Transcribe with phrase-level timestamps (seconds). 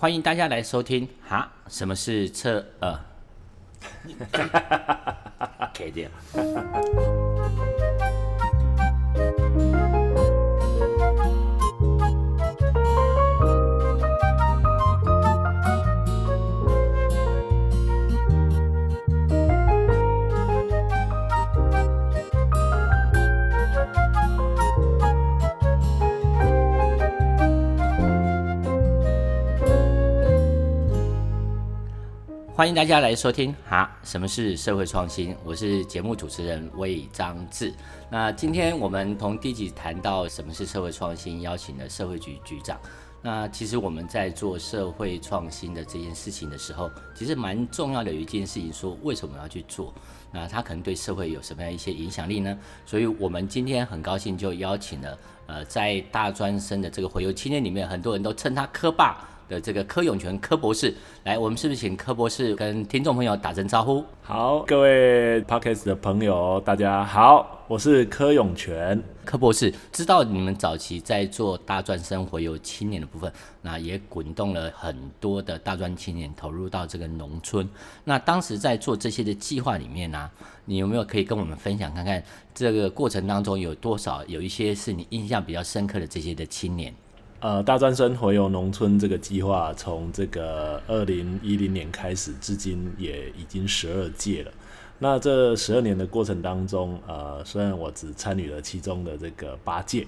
[0.00, 3.00] 欢迎大家来收听哈，什么是侧呃？
[5.74, 6.08] 可以的
[32.58, 35.32] 欢迎大家来收听哈，什么是社会创新？
[35.44, 37.72] 我是节目主持人魏章志。
[38.10, 42.76] 那今天我们从第一集谈到什么是社会创新，邀请了社会局局长。
[43.22, 49.94] 那其实我们在做社会创新的这件事情的时候，其实蛮重要的有一件事情，说为什么要去做？
[50.32, 52.58] 那它可能对社会有什么样一些影响力呢？
[52.84, 59.24] 所以我们今天很高兴就邀请了，呃，在大专生的这个回游青年里面，很多人都称他科霸。
[59.48, 60.94] 的这个柯永泉柯博士，
[61.24, 64.04] 来，我们是不是请柯博士跟听众朋友打声招呼？
[64.22, 69.72] 好，各位 Podcast 的朋友，大家好，我是柯永泉柯博士。
[69.90, 73.32] 知道你们早期在做大专生活有青年的部分，
[73.62, 77.66] 那也滚动了很多的大专青年投入到这个农村。
[78.04, 80.30] 那当时在做这些的计划里面呢、啊，
[80.66, 82.22] 你有没有可以跟我们分享看看
[82.54, 86.94] 这个过程当中有多少有一些是你印象比较深刻的这些的青年？
[87.40, 94.50] 呃，大专生回游农村这个计划，从这个二零一零年开始，至今也已经十二届了。
[94.98, 100.04] 那这十二年的过程当中，呃，虽然我只参与了其中的这个八届，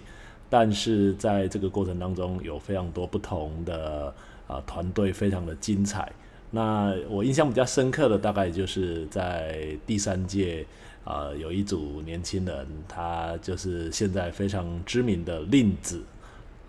[0.48, 4.12] 但是在这个过程当中，有非常多不同的
[4.48, 6.12] 呃团队，非常的精彩。
[6.50, 10.66] 那我印象比较深刻的，大概就是在第三届，
[11.04, 16.02] 呃，有一组年轻人，他就是现在非常知名的令子。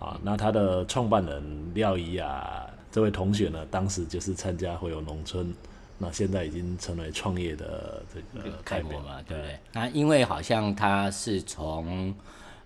[0.02, 5.54] 啊，那他的创办人廖怡啊这位同学呢，当时就是参加回有农村，
[5.96, 9.58] 那现在已经成为创业的这个开模嘛，对不对？
[9.72, 12.12] 那因为好像他是从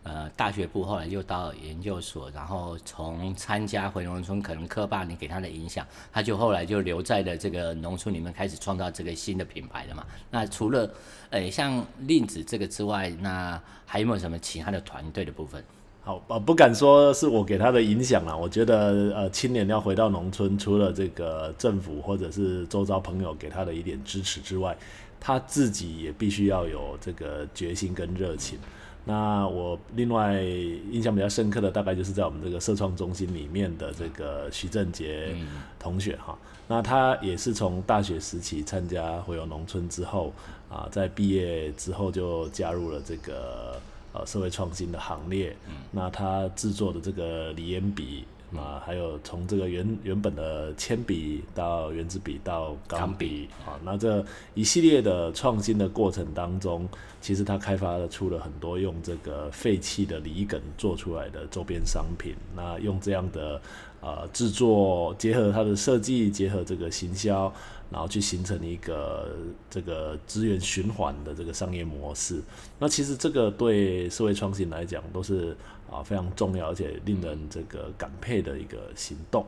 [0.02, 10.06] 呃大学部，后来又到研究所，然后从参加回农村，可能科霸你给他的影响，他就后来就留在了这个农村里面，开始创造这个新的品牌了嘛。
[10.30, 10.90] 那除了
[11.30, 15.62] 呃像令子这个之外，那还有没有什么其他的团队的部分？
[16.06, 18.36] 好，呃，不敢说是我给他的影响啦。
[18.36, 24.76] 我觉得，呃，青年要回到农村，除了这个政府或者是周遭朋友给他的一点支持之外，
[25.18, 28.56] 他自己也必须要有这个决心跟热情。
[29.04, 35.34] 那我另外印象比较深刻的，大概就是在我们这个社创中心里面的这个徐正杰
[35.76, 36.38] 同学哈。
[36.68, 40.32] 那他也是从大学时期参加回游农村之后，
[40.68, 43.80] 啊，在毕业之后就加入了这个。
[44.16, 48.24] 呃，社会创新的行列，嗯、那他制作的这个锂盐笔
[48.56, 56.88] 啊，还有从这个原原本的铅笔到原子笔到钢笔啊，那这一系列的创新的过程当中，
[57.20, 63.60] 其实他开发了出了很多用这个废弃的锂梗做出来的周边商品，那用这样的
[64.00, 67.52] 呃制作结合它的设计，结合这个行销。
[67.90, 69.36] 然后去形成一个
[69.70, 72.42] 这个资源循环的这个商业模式，
[72.78, 75.56] 那其实这个对社会创新来讲都是
[75.90, 79.46] 啊非常重要而且令人这个感佩的一个行动。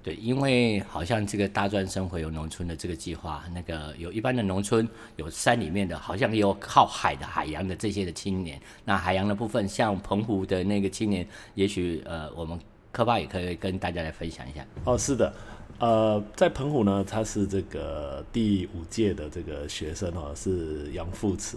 [0.00, 8.60] 对，因为好像这个大专生回游农村的这个计划，那个有一般的农村，有山里面的，好像也有靠海的、海洋的这些的青年。
[8.84, 12.58] 那海洋的部分，像澎湖的那个青年，也许呃，我们
[12.92, 14.64] 科爸也可以跟大家来分享一下。
[14.84, 15.34] 哦，是的。
[15.78, 21.56] 呃，在澎湖呢，他是这个第五届的这个学生哦，是杨富慈。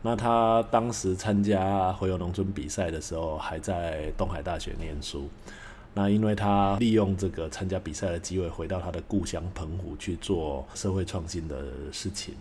[0.00, 5.28] 那他当时参加回游农村比赛的时候，还在东海大学念书。
[5.92, 11.62] 那因为他利用这个参加比赛的机会，回到他的故乡澎湖去做社会创新的
[11.92, 12.34] 事情。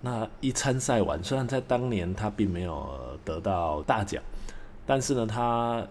[0.00, 4.22] 那一参赛完，虽然在当年他并没有得到大奖，
[4.86, 5.84] 但是呢，他。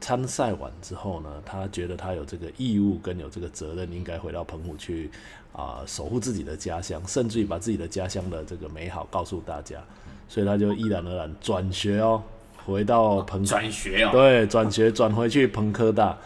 [0.00, 5.10] 参赛完之后呢，他觉得他有这个义务跟有这个责任，应该回到澎湖去
[5.52, 9.82] 啊、呃，守护自己的家乡，甚至于把自己的家乡的这个美好告诉大家。
[10.26, 12.22] 所以他就毅然而然转学哦，
[12.64, 16.16] 回到澎转学哦， 对，转学转回去澎科大，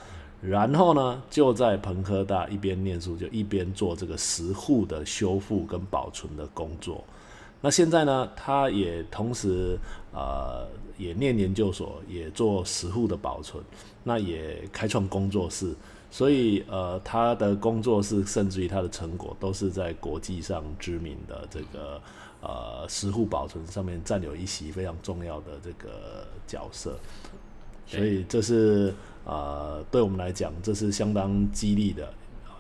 [0.41, 7.03] 然后呢，就在澎科大一边念书，就一边做这个石沪的修复跟保存的工作。
[7.61, 9.79] 那现在呢，他也同时
[10.13, 10.67] 呃。
[10.99, 13.63] 也念研究所，也做石沪的保存，
[14.03, 15.73] 那也开创工作室，
[16.11, 22.03] 所以呃，他的工作室甚至于他的成果都是在国际上知名的这个
[22.41, 26.99] 呃石沪保存上面占有一席非常重要的这个角色，
[27.87, 28.93] 所以这是
[29.25, 32.13] 呃对我们来讲，这是相当激励的，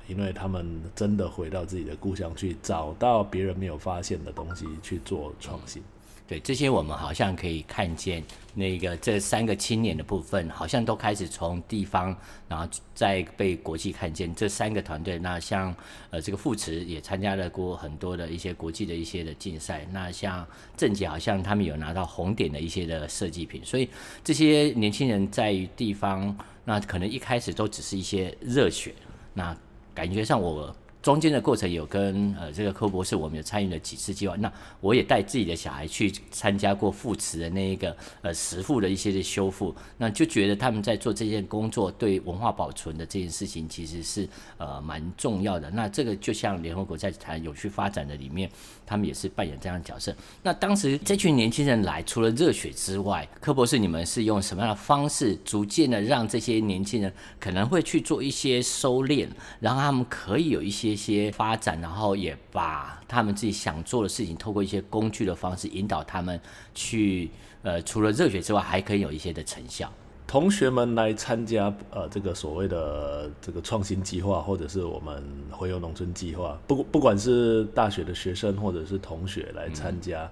[0.08, 5.82] 因为他们真的回到自己的故乡去，找到别人没有发现的东西去做创新。
[6.26, 8.22] 对，这些我们好像可以看见，
[8.52, 12.14] 那个这三个青年的部分，好像都开始从地方，
[12.46, 14.34] 然后再被国际看见。
[14.34, 15.74] 这三个团队，那像
[16.10, 19.86] 呃这个富慈也参加了过很多的一些国际的一些的竞赛。
[19.90, 20.46] 那像
[20.76, 23.64] 正杰好像他们有拿到红点的一些的设计品。
[23.64, 23.88] 所以
[24.22, 28.92] 这些年轻人在于地方，那可能一开始都只是一些热血。
[29.32, 29.56] 那
[29.98, 30.72] 感觉上我。
[31.00, 34.34] 中间的过程有跟呃这个柯博士，我们有参与了几次计划。
[34.36, 44.28] 那我也带自己的小孩去参加过富慈的那一个呃石窟的一些的修复，那就觉得他们在做这件工作，对文化保存的这件事情其实是
[44.58, 45.70] 呃蛮重要的。
[45.70, 48.50] 那这个就像联合国在谈有序发展的里面，
[48.84, 50.14] 他们也是扮演这样的角色。
[50.42, 59.28] 那当时这群年轻人来，除了热血之外，柯博士你们是用什么样的方式，逐渐的让这些年轻人可能会去做一些收敛，
[59.60, 60.87] 然后他们可以有一些。
[60.88, 66.40] 一些发展，然后也把他们自己想做的事情，透过一些工具的方式引导他们
[66.74, 67.30] 去，
[67.62, 69.92] 呃，除了热血之外，还可以有一些的成效。
[70.26, 80.24] 同学们来参加，呃，这个所谓的这个创新计划，或者是我们回游农村计划，不不管是大学的学生或者是同学来参加。
[80.24, 80.30] 嗯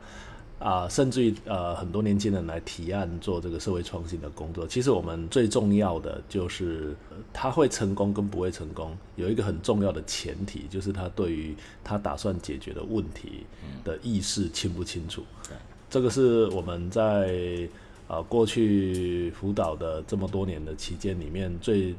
[0.58, 4.66] 啊、呃，甚至于呃，很多年轻人来提案做这个社会创新的工作。
[4.66, 6.96] 其实我们最重要的就是，
[7.32, 11.54] 他会成功跟不会成功，有一个很重要的前提，就是他对于
[11.84, 13.44] 他打算解决的问题
[13.84, 15.22] 的意识清不清楚。
[15.50, 15.56] 嗯、
[15.90, 17.68] 这个是我们在
[18.08, 21.94] 呃过去辅导的这么多年的期间里面，最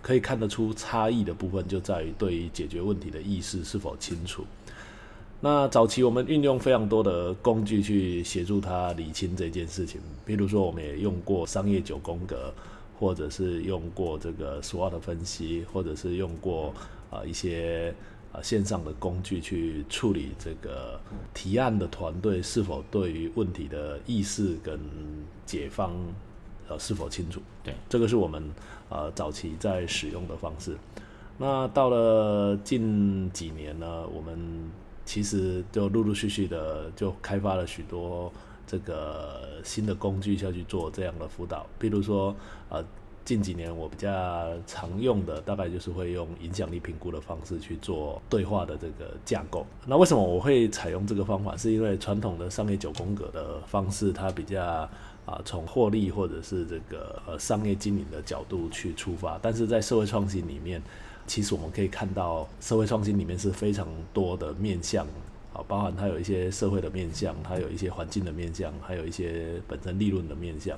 [0.00, 4.46] 可以看得出差异的部分，就在于对于解决问题的意识是否清楚。
[5.40, 12.52] 那早期我们运用非常多的工具去协助他理清这件事情，比如说我们也用过商业九宫格，
[12.98, 16.74] 或者是用过这个 SWOT 分析，或者是用过
[17.08, 17.94] 啊一些
[18.32, 21.00] 啊线上的工具去处理这个
[21.32, 24.76] 提案的团队是否对于问题的意识跟
[25.46, 25.92] 解方
[26.68, 27.40] 呃是否清楚。
[27.62, 28.42] 对，这个是我们
[28.88, 30.76] 呃早期在使用的方式。
[31.38, 34.36] 那到了近几年呢，我们
[35.08, 38.30] 其实就陆陆续续的就开发了许多
[38.66, 42.36] 这个新的工具下去做这样的辅导，比如说
[42.68, 42.84] 呃
[43.24, 49.64] 近几年我比较常用的大概就是会用影响力评估的方式去做对话的这个架构。
[49.86, 51.56] 那为什么我会采用这个方法？
[51.56, 54.62] 是因为传统的商业九宫格的方式它比较
[55.24, 60.82] 啊从获利或者是这个呃商业经营的角度去出发，但是在社会创新里面。
[61.28, 65.06] 其实我们可以看到，社会创新里面是非常多的面向，
[65.52, 70.76] 啊，包含它有一些社会的面向，它有一些环境的面向，还有一些本身利润的面向。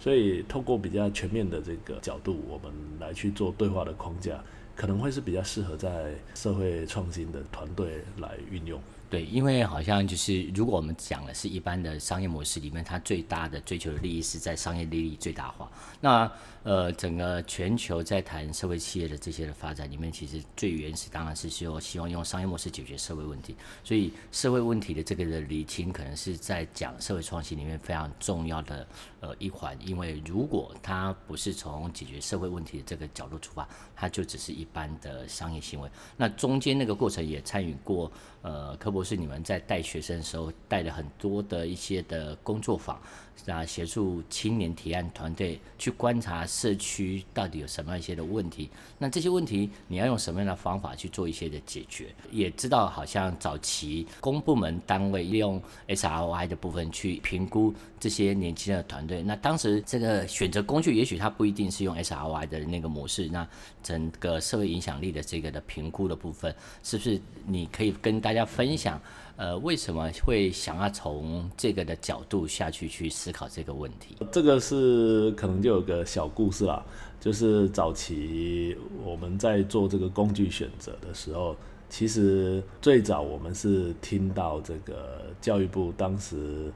[0.00, 4.40] 所以，透过比较全面的这个角度，我们来去做对话的框架，
[4.78, 8.80] 可能会是比较适合在社会创新的团队来运用。
[9.10, 15.68] 对，因为好像就是，如果我们讲的是一般的商业模式里面，它最大的追求的利益是在商业利益最大化。
[15.98, 16.30] 那
[16.62, 23.56] 呃，整个全球在谈社会企业的这些的发展里面，其实最原始当然是说希望用商业模式解决社会问题。
[23.82, 28.86] 所以社会问题的这个的理清，可能是在讲社会创新里面非常重要的
[29.20, 29.74] 呃一环。
[29.80, 33.66] 因为如果它不是从解决社会问题的这个角度出发，
[33.96, 35.90] 它就只是一般的商业行为。
[36.16, 38.10] 那中间那个过程也参与过。
[38.42, 43.00] 呃，柯博士，你们在带学生的时候带了很多的一些的工作坊，
[43.46, 48.70] 啊，协助青年提案团队去观察社区到底有什么样一些的问题。
[48.96, 52.14] 那这些问题你要用什么样的方法去做一些的解决？
[52.30, 59.22] 也知道好像早期公部门单位利用 SROI 的部分去评估这些年轻的团队。
[59.22, 63.28] 那当时这个选择工具，也许它不一定是用 SROI 的那个模式。
[63.28, 63.46] 那
[63.82, 69.00] 整个社会影响力的这个的评估的部分，是不是你可以跟大大家分享，
[69.36, 74.18] 呃，为什么会想要从这个的角度下去去思考这个问题？
[74.30, 76.84] 这个是可能就有个小故事啦，
[77.18, 81.56] 就是早期我们在做这个工具选择的时候，
[81.88, 86.70] 其实最早我们是听到这个教育部当时。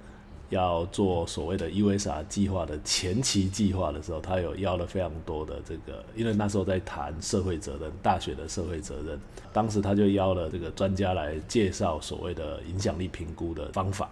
[0.53, 9.19] 要做所谓的 USR 计划的前期计划的时候，他有邀了非常多的这个，因为那时候在谈社会责任，大学的社会责任，
[9.53, 14.11] 当时他就邀了这个专家来介绍所谓的影响力评估的方法。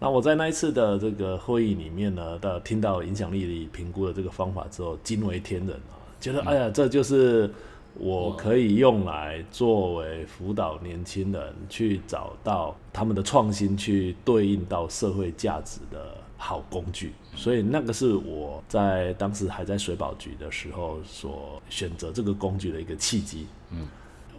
[0.00, 7.50] 那我在那一次的这个会议里面呢，到听到影响力评估的这个方法之后，惊为天人啊，觉得哎呀，这就是。
[7.94, 17.12] 我可以用来作为辅导年轻人去找到他们的创新，去对应到社会价值的好工具。
[17.34, 23.46] 所以那个是我在当时还在水保局的时候所选择这个工具的一个契机。
[23.70, 23.88] 嗯，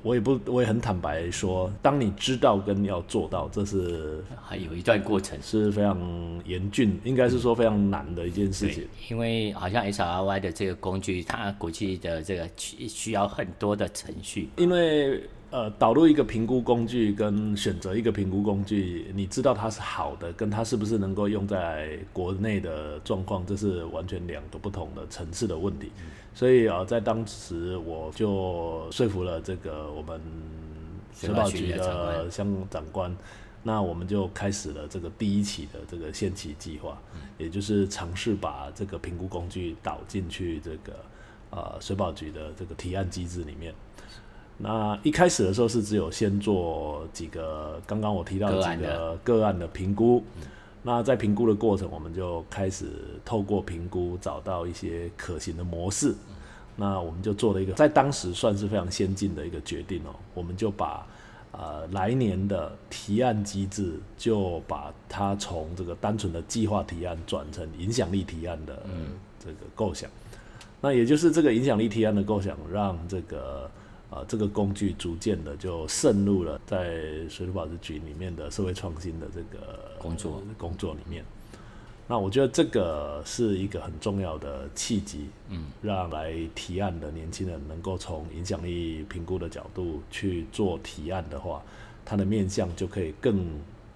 [0.01, 5.99] 我也不，我也很坦白说，当你知道跟要做到，这是还有一段过程，是非常
[6.45, 8.87] 严峻，应该是说非常难的一件事情。
[9.09, 15.21] 因为好像 S R Y 的这个工具，它国际的这个需需要很多的程序，因为。
[15.51, 25.91] 呃，导入一个评估工具跟选择一个评估工具，你知道它是好的，跟它是不是能够用在国内的状况，这是完全两个不同的层次的问题。
[26.35, 30.21] 所以啊，在当时我就说服了这个我们
[31.15, 33.17] 水保局的相关长官，
[33.63, 36.95] 那我们就开始了这个第一期的这个先期计划，
[37.39, 40.93] 也就是尝试把这个评估工具导进去这个
[41.49, 43.73] 呃水保局的这个提案机制里面。
[44.61, 50.21] 那一开始的时候是只有先做几个，刚刚我提到几个个案的评估。
[50.83, 52.87] 那在评估的过程，我们就开始
[53.23, 56.13] 透过评估找到一些可行的模式。
[56.75, 60.13] 那我们就做了一个，在当时算是非常先进的一个决定哦。
[60.33, 61.07] 我们就把
[61.53, 68.85] 呃来年的提案机制，就把它从这个单纯的计划提案转成影响力提案的
[69.39, 70.09] 这个构想。
[70.81, 73.71] 那也就是这个影响力提案的构想，让这个。
[74.09, 81.23] 啊，这个工具逐渐的就渗入了在水土保持局里面的社会创新的这个工作工作里面。
[82.07, 91.61] 那我觉得这个是一个很重要的契机，嗯，让来提案的年轻人能够从影响力评估的角度去做提案的话，
[92.03, 93.47] 他的面向就可以更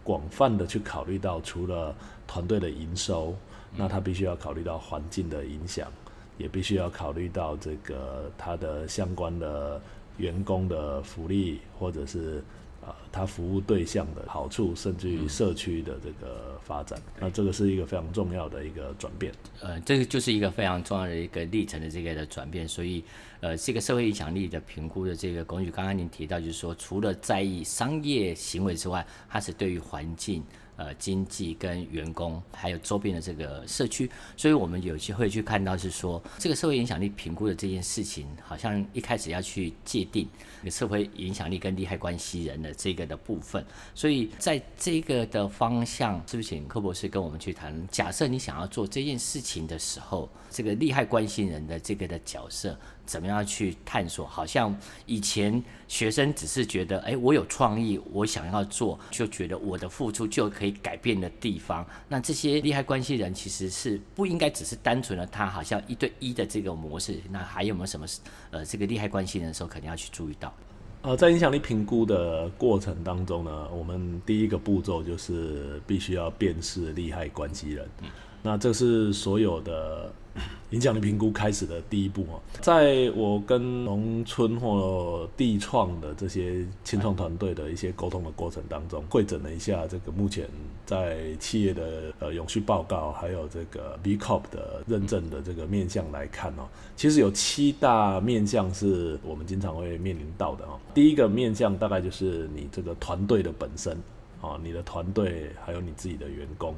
[0.03, 1.95] 广泛的去考虑到，除了
[2.27, 3.33] 团队的营收，
[3.75, 5.91] 那他必须要考虑到环境的影响，
[6.37, 9.81] 也必须要考虑到这个他的相关的。
[10.17, 12.37] 员工的福利，或者是
[12.81, 19.31] 啊、呃，他服务对象的好处，甚至于社区的这个发展，嗯、那这个是一个非常重要的一个转变。
[19.61, 22.67] 呃，这个就是一个非常重要的一个历程的这个的转变。
[22.67, 23.03] 所以，
[23.43, 30.41] 呃，这个社会影响力的评估的这个工具，刚刚您提到，就是说，除了在意商业行为之外，它是对于环境。
[30.75, 40.27] 呃，经济跟员工，还有周边的这个社区，所以我们有机会去看到，是说这个社会影响力评估的这件事情，好像一开始要去界定
[40.71, 43.63] 社会影响力跟利害关系人的这个的部分。
[43.93, 47.87] 所以在这个的方向，是不是请柯博士跟我们去谈？
[47.89, 52.75] 假设你想要做这件事情的时候，这个利害关系人的这个的角色。
[53.05, 54.25] 怎么样去探索？
[54.25, 61.85] 好像以前学生只是觉得，哎，我有创意，我想要做，就觉得我的付出就可以改变的地方。
[62.07, 67.19] 那这些利害关系人其实是不应该只是单纯的他好像一对一的这个模式。
[67.29, 68.05] 那还有没有什么
[68.51, 70.53] 呃这个利害关系人的时候肯定要去注意到？
[71.01, 77.85] 呃，在影响力评估的过程当中呢，我们第一个步骤就是必须要辨识利害关系人。
[78.01, 78.07] 嗯，
[78.43, 80.11] 那这是所有的。
[80.71, 90.49] 影响力评估开始的第一步啊，在我跟农村或地创的这些青创团队的一些沟通的过程当中，汇整了一下这个目前
[90.87, 100.79] 在企业的呃永续报告，还有这个 B Corp 的认证的这个面向来看哦，其实有七大面向是我们经常会面临到的哦。
[100.95, 103.95] 第一个面向大概就是你这个团队的本身
[104.41, 106.73] 啊，你的团队还有你自己的员工。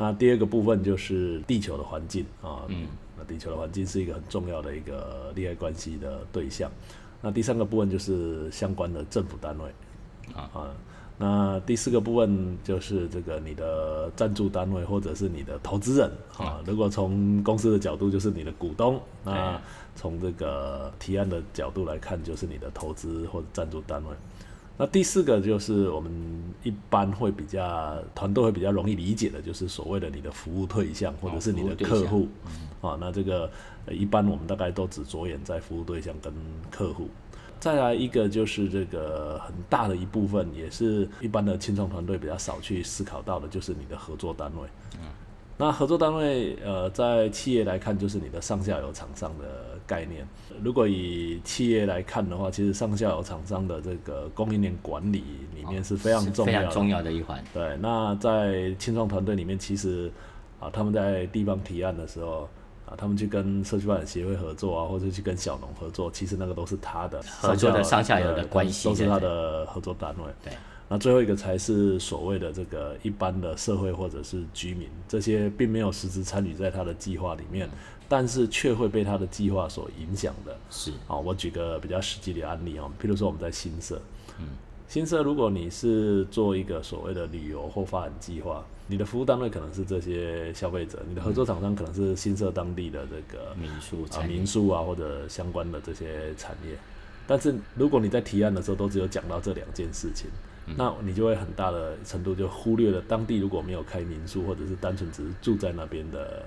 [0.00, 2.86] 那第二个部分就是地球的环境啊，嗯，
[3.18, 6.70] 那地球的环境是一个很重要的一个利害关系的对象。
[7.20, 9.64] 那第三个部分就是相关的政府单位
[10.34, 10.74] 啊，啊，
[11.18, 16.62] 那第四个部分就是这个你的赞助单位或者是你的投资人啊。
[16.64, 19.60] 如果从公司的角度就是你的股东，那
[19.94, 24.16] 从这个提案的角度来看就是你的投资或者赞助单位。
[24.80, 26.10] 那第四个就是我们
[26.62, 32.26] 一般会比较团队会比较容易理解的，就是所谓的你的服务对象或者是你的客户，
[32.80, 33.50] 啊，那这个
[33.90, 36.32] 一般我们大概都只着眼在服务对象跟
[36.70, 37.10] 客户。
[37.58, 44.66] 再来一个就是这个很大的一部分，也是一般的轻创团队比较少去思考到的，就是你的合作单位。
[45.60, 49.44] 那合作单位，呃，在企业来看，就是你的上下游厂商的
[49.86, 50.26] 概念。
[50.62, 55.22] 如果以企业来看的话，其实上下游厂商的这个供应链管理
[55.54, 57.44] 里面是非常重要，哦、非常重要的一环。
[57.52, 60.10] 对，那在青创团队里面，其实
[60.58, 62.48] 啊，他们在地方提案的时候
[62.86, 70.24] 啊，他们去跟社区发展协会合作啊，或者去跟小农合作，其实那个都是他的合作的上下游的关系，都是他的合作单位。
[70.42, 70.54] 对。
[70.92, 77.70] 那最后一个才是所谓的这个一般的社会或者是居民，这些并没有实质参与在他的计划里面，
[78.08, 80.58] 但是却会被他的计划所影响的。
[80.68, 84.02] 是啊，我举个比较实际的案例啊，譬如说我们在新社，
[84.40, 84.48] 嗯，
[84.88, 96.76] 新社如果你是做一个所谓的旅游或发展计划，你的服务单位可能是这些消费者，你的合作厂商可能是新社当地的这个民宿啊、民宿啊或者相关的这些产业。
[97.28, 106.44] 但是如果你在提案的时候都只有讲到这两件事情，嗯、那你就会很大的程度就忽略了当地如果没有开民宿或者是单纯只是住在那边的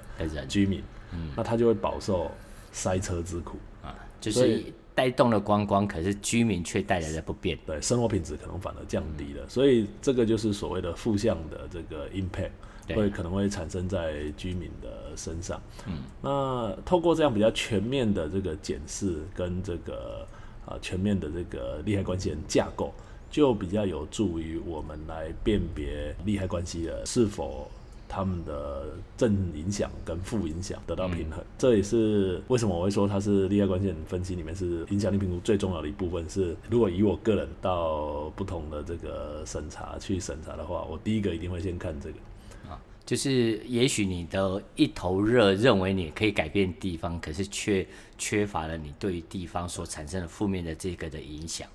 [0.47, 2.29] 居民，嗯，那他就会饱受
[2.71, 3.57] 塞车之苦。
[3.81, 4.63] 啊，就是
[4.95, 12.51] 带动了观光，可是居民却带来了不便，对，生活品质可能反而降低了，嗯、所以这个就是所谓的负向的这个 impact。
[12.93, 15.61] 会可能会产生在居民的身上。
[15.87, 20.27] 嗯，那透过这样比较全面的这个检视跟这个
[20.65, 22.93] 啊全面的这个利害关系人架构，
[23.33, 27.67] 就比较有助于我们来辨别利害关系人是否
[28.07, 31.39] 他们的正影响跟负影响得到平衡。
[31.39, 36.29] 嗯、这也是为什么我会说它是利害关系人分析里面是影响力评估最重要的一部分。
[36.29, 42.15] 是如果以我个人到不同的这个审查去审查的话，我第一个一定会先看这个
[42.69, 42.79] 啊。
[43.03, 47.85] 就是，也许你的一头热，认为你可以改变地方，可是却
[48.15, 51.67] 缺乏了你对于地方所产生的负面的这个的影响。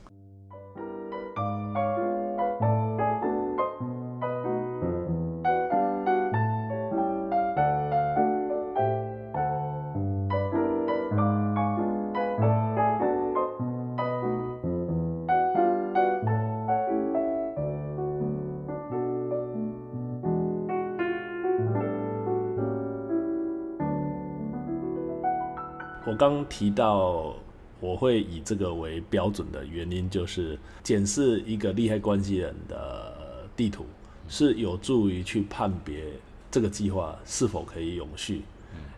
[26.18, 27.36] 刚提到
[27.80, 33.86] 我会以这个为标准的原因，就是检视一个利害关系人的地图，
[34.28, 36.04] 是有助于去判别
[36.50, 38.42] 这个计划是否可以永续。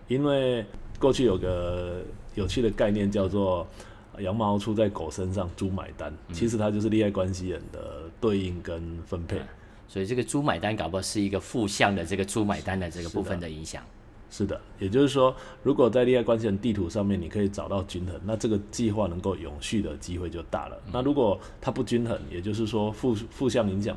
[0.08, 0.64] 因为
[0.98, 2.02] 过去有个
[2.34, 3.66] 有趣的概念叫做
[4.18, 9.38] “羊毛出在狗身上，猪买单”，其实它就是利害关系人的对应跟分配。
[9.86, 13.84] 所以这个猪买单搞不好是一个负向的这个猪买单的这个部分的影响。
[14.30, 15.34] 是的，也就是说，
[15.64, 20.80] 如果在利害关系人地图上面你可以找到均衡，那这个计划能够永续的机会就大了。
[20.86, 23.96] 嗯、那如果它不均衡，也就是说负负向影响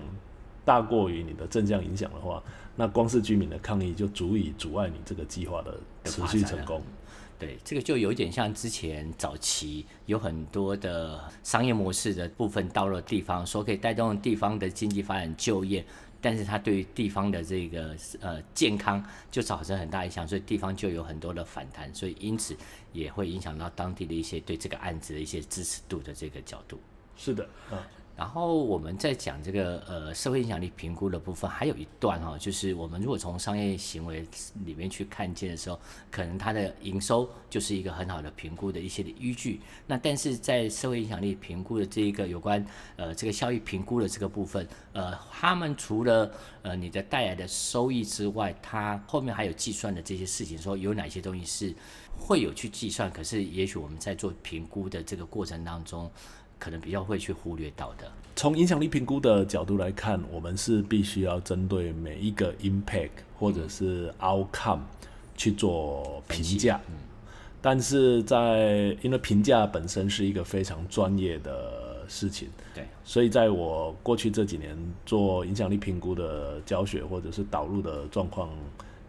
[0.65, 2.41] 大过于你的正向影响的话，
[2.75, 6.81] 那光是居民的抗议就足以阻碍你这个计划的持续成功。
[7.38, 15.86] 对，这个就有点像之前早期有很多的商业模式的部分到了地方，说可以带动地方的经济发展、就业。
[16.23, 22.55] 但是它对于地方的这个呃健康就造成很大影响，所以地方就有很多的反弹，所以因此
[22.93, 26.79] 也会影响到当地的一些对这个案子的一些支持度的这个角度。
[27.17, 27.77] 是的，嗯。
[28.15, 34.23] 然后我们在讲这个呃社会影响力评估的部分，还有一段哈、就是我们如果从商业行为
[34.63, 35.80] 里面去看见的时候，
[36.12, 39.62] 可能它的营收就是一个很好的评估的一些的依据。
[39.88, 42.63] 那但是在社会影响力评估的这一个有关
[42.97, 51.76] 呃这个效益评估的这个部分，呃，他们除了呃你的带来的收益之外，它后面还有计算的这些事情，说有哪些东西是
[52.15, 56.12] 会有去计算，可是也许我们在做评估的这个过程当中。
[56.63, 58.10] 可能比较会去忽略到的。
[58.38, 64.80] 从影响力评估的角度来看，我们是必须要针对每一个 impact 或者是 outcome
[65.36, 66.80] 去做评价。
[66.88, 66.95] 嗯。
[67.62, 78.49] 但是在因为评价本身是一个非常专业的事情，对，所以在我过去这几年做影响力评估的教学或者是导入的状况。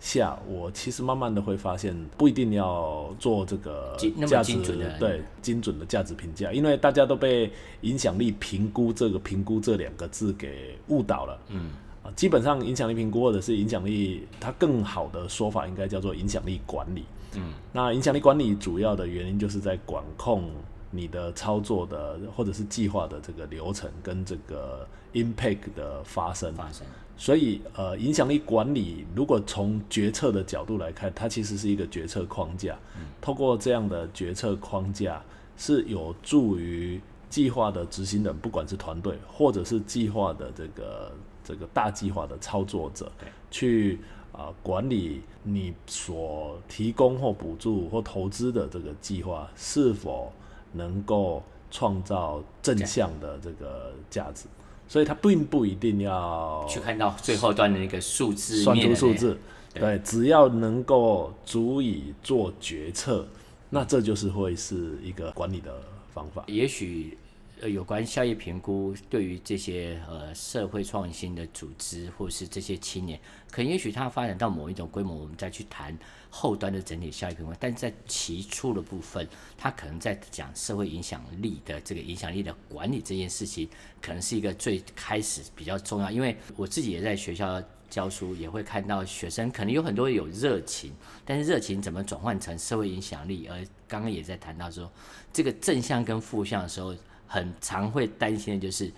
[0.05, 4.55] 下，我其实慢慢的会发现，不一定要做这个价值
[5.01, 11.38] 对精准的价值评价，因为大家都被影响力评估这个评估这两个字给误导了。
[11.49, 11.71] 嗯
[12.03, 17.07] 啊，基本上影响力评估或者是影响力，它更好的说法应该叫做影响力管理。
[17.37, 20.51] 嗯，那影响力管理主要的原因就是在管控
[20.90, 26.53] 你的操作的或者是计划的这个流程跟这个 impact 的发生。
[26.55, 26.87] 发生。
[27.16, 32.77] 所以，呃，影响力管理如果从决策的角度来看，它其实是一个决策框架。
[32.96, 35.22] 嗯，透过这样的决策框架，
[35.57, 37.00] 是有助于
[37.31, 41.12] 计划的执行人，不管是团队或者是计划的这个
[41.44, 43.11] 这个大计划的操作者，
[43.50, 44.00] 去
[44.33, 50.33] 啊、呃、管理你所提供或补助或投资的这个计划是否
[50.72, 54.46] 能够创造正向的这个价值。
[54.88, 59.38] 所以它并不一定要去看到最后端的那个数字，算出数字，
[59.73, 63.27] 对，只要能够足以做决策，
[63.70, 65.73] 那这就是会是一个管理的
[66.12, 66.44] 方法。
[66.47, 67.16] 也许。
[67.61, 73.19] 呃，有关效益评估，对于这些呃社会创新的组织，或是这些青年，
[73.51, 75.97] 可能也许它发展到某一种规模，我们再去谈
[76.29, 77.53] 后端的整体效益评估。
[77.61, 83.69] 但在起初的部分，它可能在讲社会影响力的这个影响力的管理这件事情，
[84.03, 86.11] 可能是一个最开始比较重要。
[86.11, 90.93] 因为我自己也在学校教书，也会看到学生可能有很多有热情，
[91.25, 93.47] 但是热情怎么转换成社会影响力？
[93.47, 94.90] 而刚刚也在谈到说，
[95.33, 96.93] 这个正向跟负向的时候，
[97.27, 98.93] 很常会担心的就是。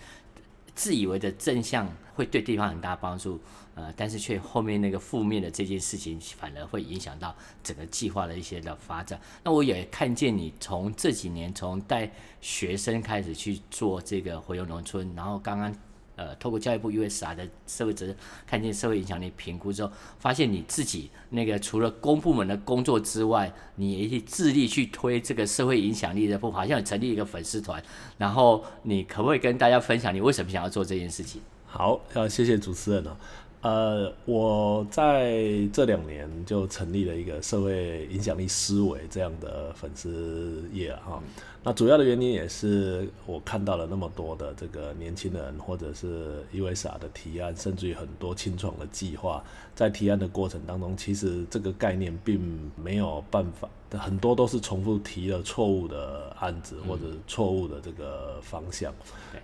[0.74, 3.40] 自以为的正向会对对方很大帮助，
[3.74, 9.18] 呃，但是却后面那个负面的这件事情，反而会影响到整个计划的一些的发展。
[9.42, 12.12] 那我也看见你从这几年从带
[12.42, 15.74] 学生开始去做这个回游农村，然后刚刚。
[16.16, 27.82] 呃，透过教育部 USR 的社会责任，看见社会影响力评估之后，发现你自己那个除了公部门的工作之外，你也致力去推这个社会影响力的部分，好像成立一个粉丝团。
[28.18, 31.40] 然后你可不可以跟大家分享你为什么想要做这件事情？
[31.66, 33.16] 好，要谢谢主持人啊。
[33.62, 41.20] 呃，我在这两年就成立了一个社会影响力思维这样的粉丝页哈。
[41.66, 49.42] 那主要的原因也是我看到了那么多的这个年轻人，或者是 USA 的提案，甚至于很多清创的计划，
[49.74, 58.94] 在提案的过程当中，其实这个概念并没有办法，很多都是重复提了错误的案子或者错误的这个方向，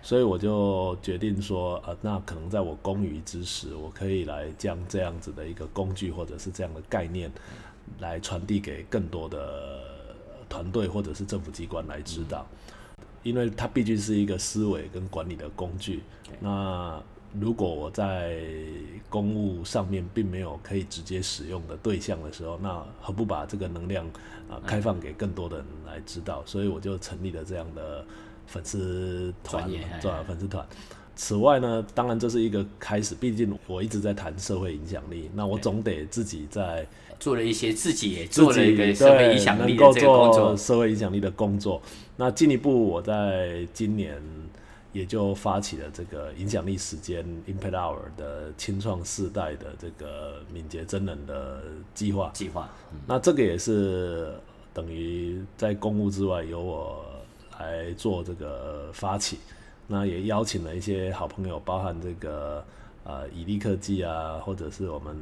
[0.01, 7.29] 所以我就决定说，呃，那可能在我公余之时，我可以来将这样子的一个工具或者是这样的概念，
[7.99, 9.91] 来传递给更多的。
[10.53, 12.45] 团队或者是政府机关来指导，
[13.23, 16.03] 因为它毕竟是一个思维跟管理的工具。
[16.41, 17.03] 那
[17.41, 18.39] 如果我在
[19.09, 24.07] 公务上面并没有可以直接使用的对象的时候，那何不把这个能量
[24.51, 26.45] 啊开放给更多的人来指导？
[26.45, 28.05] 所以我就成立了这样的
[28.47, 29.71] 粉丝团，
[30.03, 30.67] 做粉丝团。
[31.15, 36.87] 此外呢，当然这是一个开始，毕竟我一直在谈社会影响力，那我总得自己在。
[37.21, 41.81] 做了一些自己也做了一个社会影响力的这个工作，社会影响力的工作。
[42.17, 44.21] 那进一步，我在今年
[44.93, 51.63] 也就发起了这个影响力时间 Impact Hour 的青创世代的这个敏捷真人的
[51.95, 52.33] 计划。
[52.35, 52.69] 计划，
[53.07, 54.35] 那这个也是
[54.75, 57.05] 等于在公务之外由我
[57.61, 59.39] 来做这个发起。
[59.93, 62.65] 那也邀请了一些好朋友，包含这个
[63.05, 65.15] 呃以利科技啊，或者是我们。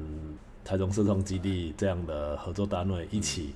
[0.62, 3.54] 台中社创基地这样的合作单位一起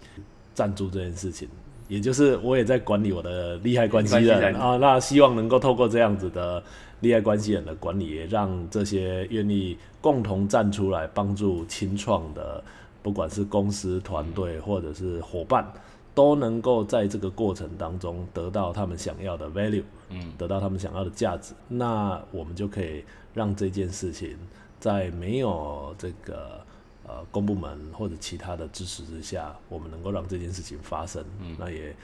[0.55, 1.47] 赞助这件事情，
[1.87, 6.61] 也就是我也在管理我的利害关系人啊，那希望能够透过这样子的
[7.01, 12.65] 利害关系人的管理，也让这些愿意共同站出来帮助清创的，
[13.03, 15.71] 不管是公司团队或者是伙伴，
[16.15, 24.37] 都能够在这个过程当中得到他们想要的 value，嗯，得到他们想要的价值，那我们就可以让这件事情
[24.79, 26.65] 在没有这个。
[27.07, 31.95] 呃，公部门或者其他的支持之下，我们能够让这件事情发生，嗯，那也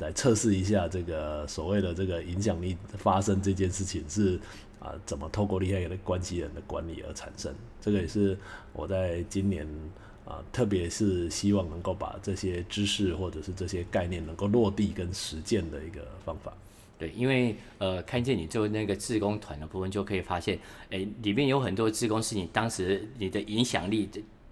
[0.00, 4.36] 来测试一下这个所谓的这个影响力发生这件事情是
[4.78, 7.54] 啊、呃，怎么透过利害的关系人的管理而产生。
[7.80, 8.36] 这个也是
[8.74, 9.66] 我在今年
[10.30, 16.52] 啊、特别是希望能够把这些知识或者是这些概念能够落地跟实践的一个方法。
[16.96, 20.56] 对，因为呃，看见你做那个志工团的部分，就可以发现，
[20.90, 24.08] 哎，里面有很多志工是你当时你的影响力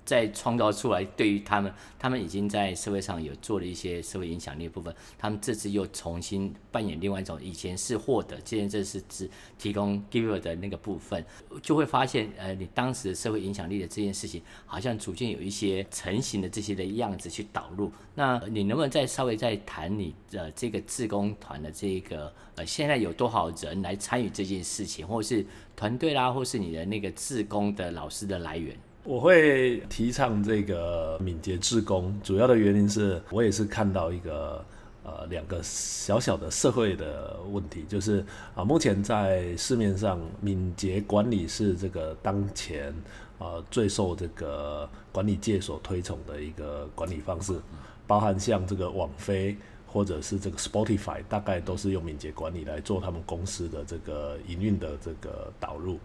[0.08, 0.28] 再。
[0.38, 11.24] 创造出来，对于他们，他们已经在社会上有做了一些社会影响力的部分，他们这次又重新扮演另外一种，以前是获得，现在这是只提供 giver 的那个部分，
[11.60, 17.90] 就会发现，呃，你当时社会影响力的这件事情，好像逐渐有一些成型的这些的样子去导入。
[18.14, 25.44] 那你能不能再稍微再谈你的这个志工团的这个，呃，现在有多少人来参与这件事情，或是
[25.74, 28.76] 团队啦，或是你的那个志工的老师的来源？
[29.08, 34.62] 我会提倡这个敏捷志工，主要的原因是我也是看到一个
[35.02, 38.22] 呃两个小小的社会的问题，就是
[38.54, 42.94] 啊目前在市面上敏捷管理是这个当前
[43.38, 47.58] 呃最受这个管理界所推崇的一个管理方式，
[48.06, 55.98] 包含像这个网飞或者是这个 Spotify，大概都是用敏捷管理来做他们公司的这个营运的这个导入。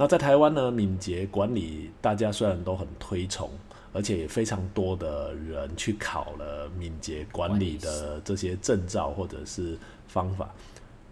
[0.00, 3.50] 那在台湾呢，敏捷管理大家虽然都很推崇，
[3.92, 10.54] 而且也非常多的人去考了敏捷管理的这些证照或者是方法，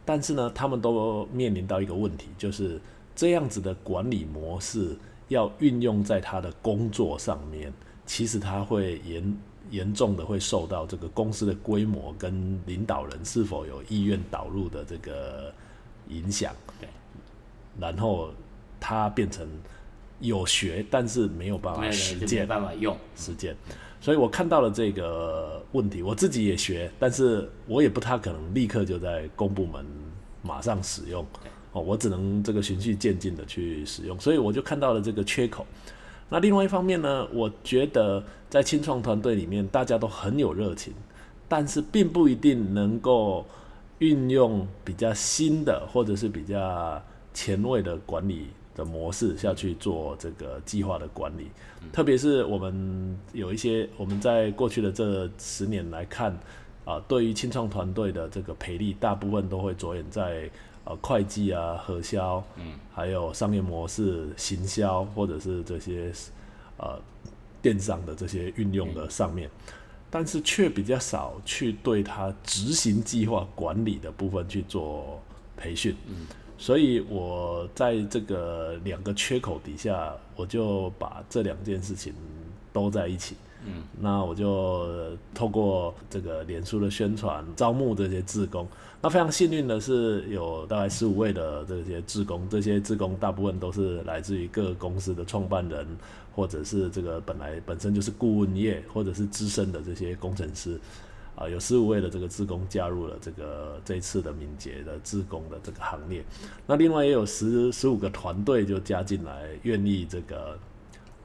[0.04, 2.80] 但是呢，他们都面临到一个问题，就是
[3.16, 4.96] 这样子的管理模式
[5.26, 7.72] 要运用在他的工作上面，
[8.06, 9.38] 其实他会严
[9.72, 15.52] 严重的会受到这个公司的规模跟领导人是否有意愿导入的这个
[16.08, 16.54] 影响。
[17.80, 18.30] 然后。
[18.80, 19.46] 它变成
[20.20, 23.56] 有学，但是没有办法实践，没办法用实践。
[24.00, 29.84] 所以我看到了这个问题，我自己也学，但是我也不太可能立刻就在公部门
[30.42, 31.26] 马上使用。
[31.72, 35.66] 哦，我只能这个循序渐进的去使用，所以我就看到了这个缺口。
[36.28, 40.94] 那另外一方面呢，我觉得在青创团队里面，大家都很有热情，
[41.48, 43.46] 但是并不一定能够
[43.98, 47.02] 运用比较新的或者是比较
[47.34, 51.48] 前卫的管理的模式下去做这个计划的管理。
[51.92, 56.38] 特别是我们有一些我们在过去的这十年来看，
[56.84, 60.48] 啊，对于清创团队的这个培力，大部分都会着眼在。
[60.88, 66.12] 呃，会计啊，核销，嗯，还有商业模式、行销，或者是这些
[66.76, 66.96] 呃
[67.60, 69.72] 电商的这些运用的上面，嗯、
[70.08, 75.20] 但是却比较少去对他执行计划管理的部分去做
[75.56, 76.24] 培训，嗯，
[76.58, 82.12] 所以我在这个两个缺口底下，我就把这两件事情
[82.72, 83.36] 都在一起。
[83.68, 84.86] 嗯，那我就
[85.34, 88.66] 透过这个脸书的宣传，招募这些志工。
[89.02, 95.86] 那非常幸运的是，有大概十五位的这些志工，这些志工大部分都是来自于各个公司的创办人，
[96.34, 100.78] 或者是这个本来本身就是顾问业，或者是资深的这些工程师。
[101.36, 106.24] 啊，有十五位的这个志工加入了这个这一次的敏捷的志工的这个行列。
[106.66, 110.58] 那另外也有十十五个团队就加进来，愿意这个。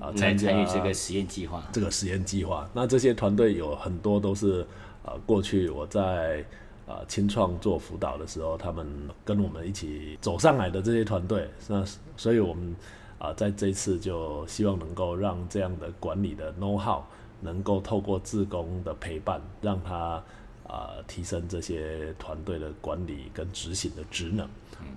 [0.01, 4.65] 啊，参参与这个实验计划，这个实验计划，那这些团队有很多都是
[5.05, 6.43] 啊，过去我在
[6.87, 8.83] 啊清创做辅导的时候，他们
[9.23, 11.85] 跟我们一起走上来的这些团队，那
[12.17, 12.75] 所以我们
[13.19, 17.03] 啊在这一次就希望能够让这样的管理的 know how
[17.41, 20.23] 能够透过志工的陪伴，让他
[20.67, 24.47] 啊提升这些团队的管理跟执行的职能。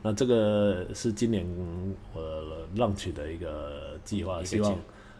[0.03, 1.47] 那这个是今年
[2.13, 2.23] 我
[2.77, 4.77] launch 的一个计划，希望。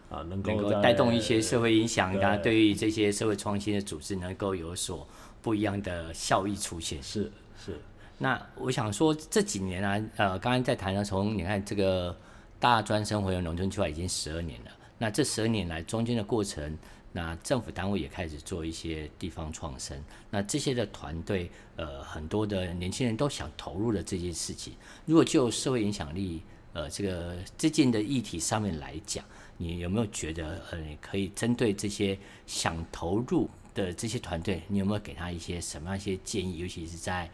[0.07, 5.05] 啊，能够带动一些社会影响，啊，对于这些社会创新的组织能够有所
[5.41, 7.01] 不一样的效益出现。
[7.01, 7.75] 是是。
[8.19, 12.15] 那我想说这几年啊，呃，刚刚在谈的从你看这个
[12.59, 14.71] 大专生活用农村计划已经十二年了。
[14.99, 16.77] 那这十二年来中间的过程，
[17.15, 19.97] 那政府单位也开始做一些地方创生。
[20.29, 24.73] 那这些的团队，呃，很多的年轻人都想投入了这件事情。
[25.05, 26.41] 如果就社会影响力，
[26.73, 29.23] 呃，这个最近的议题上面来讲。
[29.57, 36.57] 你有没有觉得，呃，可以针对这些想投入的这些团队，你有没有给他一些什么样一些建议？
[36.57, 37.31] 尤其是在，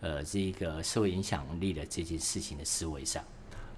[0.00, 3.24] 呃，这个社会影响力的这件事情的思维上。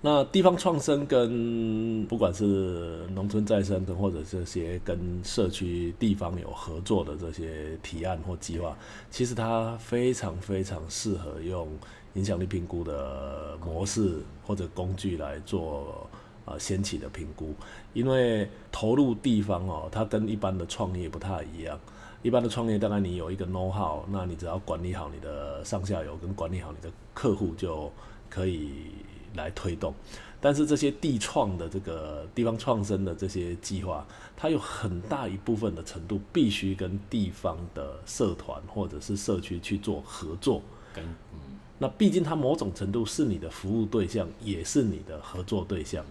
[0.03, 8.77] 那地方创生跟不管是农村再生的，或者这些跟社区地方有合作的这些提案或计划，
[9.11, 11.69] 其实它非常非常适合用
[12.15, 16.07] 影响力评估的模式或者工具来做。
[16.45, 17.55] 啊，先期的评估，
[17.93, 21.79] 因为投入地方哦，它跟一般的创业不太一样。
[22.21, 27.89] 一般的创业，当然你有一个 know how，那你只要管理好你的上下游，跟管理好你的客户，就
[28.29, 28.87] 可以
[29.35, 29.95] 来推动。
[30.41, 34.05] 但是这些地创的这个地方创生的这些计划，
[34.37, 40.61] 它有很大一部分的程度必须跟地方的社团或者是社区去做合作。
[40.93, 41.39] 跟嗯，
[41.79, 46.05] 那毕竟它某种程度是你的服务对象，也是你的合作对象。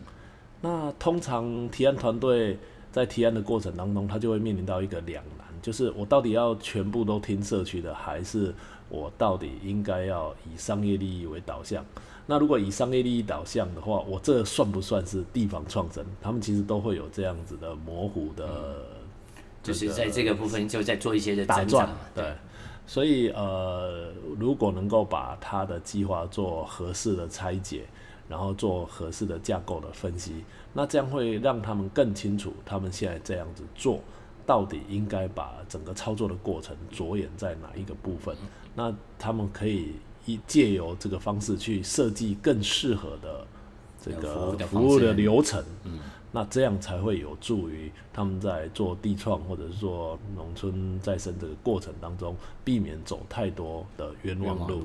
[0.61, 2.57] 那通常提案团队
[2.89, 8.55] 在提案的过程当中，他就会面临到一个两难，就是我到底要全部都听社区的，还是
[8.87, 11.83] 我到底应该要以商业利益为导向？
[12.25, 16.05] 那如果以商业利益导向的话，我这算不算是地方创生？
[16.21, 18.85] 他们其实都会有这样子的模糊的，
[19.63, 21.89] 就是在这个部分就在做一些的打转。
[22.13, 22.33] 对，
[22.85, 27.83] 所以呃，如果能够把他的计划做合适的拆解。
[28.29, 33.99] 然后做合适的架构的分析，那这样会让他们更清楚，他们现在这样子做，
[34.45, 38.33] 到底应该把整个操作的过程着眼在哪一个部分？
[38.73, 43.47] 那他们可以一借由这个方式去设计更适合的
[44.03, 45.63] 这个服务的流程。
[45.83, 45.99] 嗯，
[46.31, 54.83] 那这样才会有助于他们在做地创或者是做农村再生这个过程当中，避免走太多的冤枉路。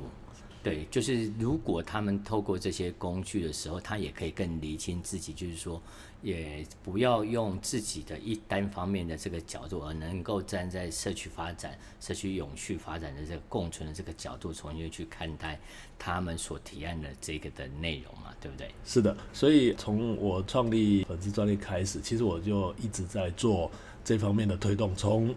[0.63, 5.81] 对，就是如果他们透过这些工具的时候，他也可以更厘清自己，就是说，
[6.23, 15.59] 也不要用自己的一单方面的这个角度，而能够站在社区发展、社区永续发展的这个共存的这个角度，重新去看待
[15.99, 18.71] 他们所提案的这个的内容嘛，对不对？
[18.85, 23.71] 是的，所以从我创立粉丝专利开始，其实我就一直在做
[24.05, 25.35] 这方面的推动，从。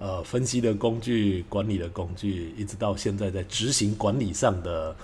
[0.00, 4.94] 呃，分析的工具、管理的工具，一直到现在在执行管理上的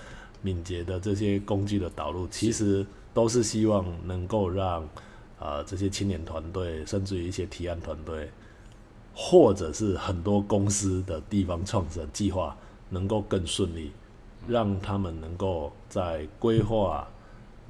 [0.41, 4.83] 敏捷的这些工具的导入，其实都是希望能够让
[5.39, 8.29] 啊、呃、这些青年团队，甚至于一些提案团队，
[9.15, 12.55] 或者是很多公司的地方创生计划，
[12.89, 13.91] 能够更顺利
[14.47, 17.07] 让他们能够在规划、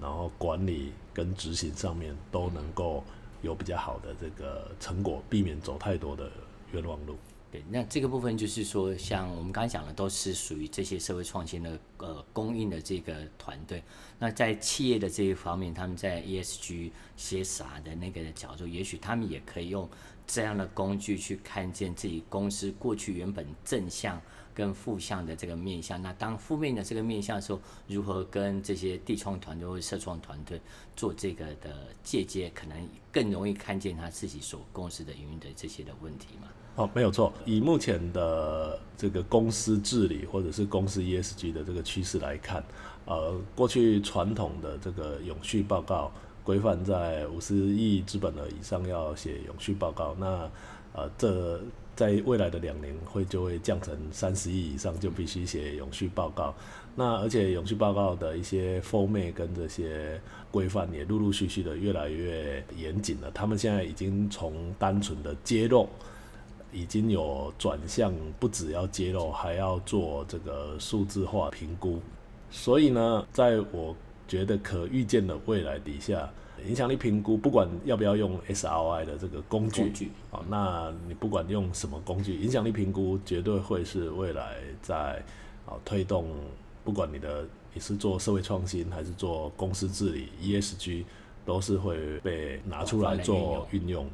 [0.02, 3.04] 然后管理跟执行上面都能够
[3.44, 6.28] 有比较好的这个成果，避免走太多的
[6.72, 7.16] 冤枉路。
[7.52, 13.82] 对，那这个部分就是说，像我们刚才讲的，都是属于这些社会创新的呃供应的这个团队。
[14.20, 19.90] 那在企业的这一方面，他们在 ESG 些啥的那个角度，也许他们也可以用
[20.28, 24.22] 这样的工具去看见自己公司过去原本正向
[24.56, 26.02] 跟负向的这个面向。
[26.02, 30.60] 那当负面的这个面向的时候，如何跟这些地创团队或社创团队
[30.96, 36.48] 做这个的借鉴，可能更容易看见他自己所公司的营运的这些的问题嘛？
[36.78, 37.32] 哦，没有错。
[37.46, 42.64] 以目前的这个公司治理或者是公司 ESG 的这个趋势来看，
[43.06, 46.12] 呃，过去传统的这个永续报告
[46.44, 50.52] 规范在五十亿资本额以上要写永续报告，那
[50.94, 51.62] 呃，这
[51.96, 56.54] 在未来的两年会就会降成三十亿以上就必须写永续报告。
[56.96, 60.20] 那而且永续报告的一些 format 跟这些
[60.52, 63.32] 规范也陆陆续续的越来越严谨了。
[63.32, 65.88] 他们现在已经从单纯的揭露。
[66.74, 72.02] 已经有转向，不只要揭露，还要做这个数字化评估。
[72.52, 73.96] 所以呢，在我
[74.28, 76.30] 觉得可预见的未来底下，
[76.68, 85.24] 影响力评估不管要不要用 SRI 的这个工具，工具啊，那你不管用什么工具，影响力评估绝对会是未来在
[85.66, 86.28] 啊推动，
[86.84, 91.04] 不管你的你是做社会创新还是做公司治理 ESG，
[91.46, 94.08] 都是会被拿出来做运用。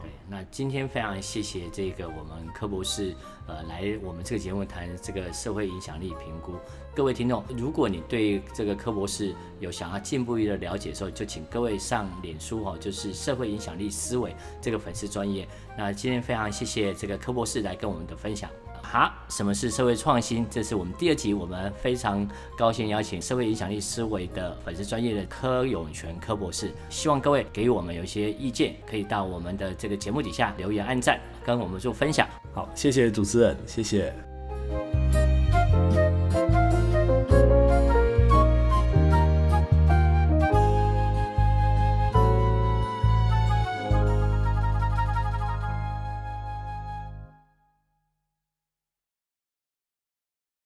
[0.00, 3.14] 对，那今天非常谢谢这个我们柯博士，
[3.46, 6.54] 呃，来我们这个节目谈这个社会影响力评估。
[6.94, 15.46] 各位听众，如果你对这个柯博士有想要进一步的了解的时候，就请各位上脸书哦，就是社会影响力思维这个粉丝专业。
[15.76, 18.50] 那今天非常谢谢这个柯博士来跟我们的分享。
[18.82, 20.46] 好，什么是社会创新？
[20.50, 26.72] 这是我们第二集，我们非常高兴邀请社会影响力思维的粉丝专业的柯永泉柯博士。
[26.88, 32.26] 希望各位给予我们有一些意见，可以到我们的这个节目底下留言、按赞，跟我们做分享。
[32.54, 34.27] 好，谢谢主持人，谢谢。